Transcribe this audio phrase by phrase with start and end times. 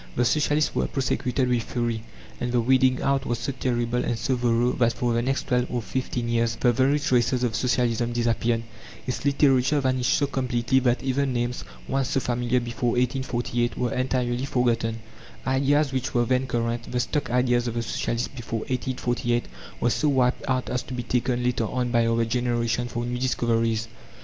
[0.15, 2.01] The Socialists were prosecuted with fury,
[2.39, 5.67] and the weeding out was so terrible and so thorough that for the next twelve
[5.69, 8.63] or fifteen years the very traces of Socialism disappeared;
[9.05, 14.45] its literature vanished so completely that even names, once so familiar before 1848, were entirely
[14.45, 15.01] forgotten;
[15.45, 19.45] ideas which were then current the stock ideas of the Socialists before 1848
[19.79, 23.19] were so wiped out as to be taken, later on, by our generation, for new
[23.19, 23.87] discoveries.